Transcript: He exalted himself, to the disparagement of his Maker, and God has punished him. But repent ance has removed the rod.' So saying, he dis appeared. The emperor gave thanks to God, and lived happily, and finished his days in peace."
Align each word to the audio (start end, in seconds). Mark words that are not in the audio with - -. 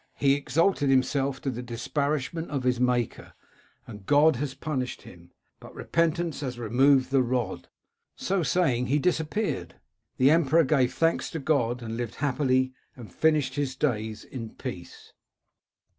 He 0.15 0.33
exalted 0.33 0.89
himself, 0.89 1.39
to 1.41 1.51
the 1.51 1.61
disparagement 1.61 2.49
of 2.49 2.63
his 2.63 2.79
Maker, 2.79 3.33
and 3.85 4.03
God 4.07 4.37
has 4.37 4.55
punished 4.55 5.03
him. 5.03 5.29
But 5.59 5.75
repent 5.75 6.17
ance 6.17 6.39
has 6.39 6.57
removed 6.57 7.11
the 7.11 7.21
rod.' 7.21 7.67
So 8.15 8.41
saying, 8.41 8.87
he 8.87 8.97
dis 8.97 9.19
appeared. 9.19 9.75
The 10.17 10.31
emperor 10.31 10.63
gave 10.63 10.91
thanks 10.91 11.29
to 11.29 11.37
God, 11.39 11.83
and 11.83 11.97
lived 11.97 12.15
happily, 12.15 12.73
and 12.95 13.13
finished 13.13 13.53
his 13.53 13.75
days 13.75 14.23
in 14.23 14.55
peace." 14.55 15.13